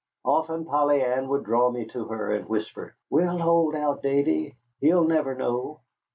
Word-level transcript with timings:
Often 0.25 0.65
Polly 0.65 1.03
Ann 1.03 1.27
would 1.27 1.43
draw 1.43 1.69
me 1.69 1.85
to 1.89 2.05
her 2.05 2.33
and 2.33 2.49
whisper: 2.49 2.95
"We'll 3.11 3.37
hold 3.37 3.75
out, 3.75 4.01
Davy. 4.01 4.55
He'll 4.79 5.03
never 5.03 5.35
know." 5.35 5.81